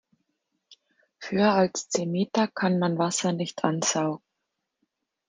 [1.19, 4.23] Höher als zehn Meter kann man Wasser nicht ansaugen.